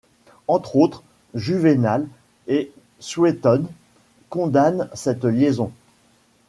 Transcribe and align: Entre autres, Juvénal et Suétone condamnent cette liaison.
Entre 0.47 0.77
autres, 0.77 1.03
Juvénal 1.35 2.07
et 2.47 2.71
Suétone 2.97 3.67
condamnent 4.31 4.89
cette 4.95 5.25
liaison. 5.25 5.71